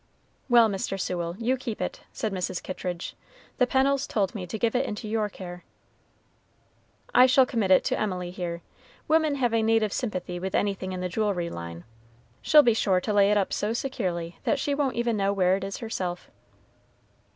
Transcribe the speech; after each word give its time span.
"Well, 0.49 0.67
Mr. 0.67 0.99
Sewell, 0.99 1.35
you 1.37 1.55
keep 1.57 1.79
it," 1.79 2.01
said 2.11 2.33
Mrs. 2.33 2.63
Kittridge; 2.63 3.15
"the 3.59 3.67
Pennels 3.67 4.07
told 4.07 4.33
me 4.33 4.47
to 4.47 4.57
give 4.57 4.73
it 4.75 4.87
into 4.87 5.07
your 5.07 5.29
care." 5.29 5.63
"I 7.13 7.27
shall 7.27 7.45
commit 7.45 7.69
it 7.69 7.83
to 7.83 7.99
Emily 7.99 8.31
here; 8.31 8.63
women 9.07 9.35
have 9.35 9.53
a 9.53 9.61
native 9.61 9.93
sympathy 9.93 10.39
with 10.39 10.55
anything 10.55 10.91
in 10.91 11.01
the 11.01 11.07
jewelry 11.09 11.51
line. 11.51 11.83
She'll 12.41 12.63
be 12.63 12.73
sure 12.73 12.99
to 12.99 13.13
lay 13.13 13.29
it 13.29 13.37
up 13.37 13.53
so 13.53 13.73
securely 13.73 14.39
that 14.43 14.57
she 14.57 14.73
won't 14.73 14.95
even 14.95 15.17
know 15.17 15.31
where 15.33 15.55
it 15.55 15.63
is 15.63 15.77
herself." 15.77 16.31